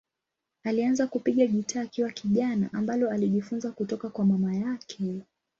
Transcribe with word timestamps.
Alianza 0.63 1.07
kupiga 1.07 1.45
gitaa 1.47 1.81
akiwa 1.81 2.09
kijana, 2.11 2.69
ambalo 2.73 3.09
alijifunza 3.09 3.71
kutoka 3.71 4.09
kwa 4.09 4.25
mama 4.25 4.55
yake. 4.55 5.21